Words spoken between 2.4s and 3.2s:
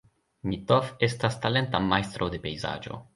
pejzaĝo.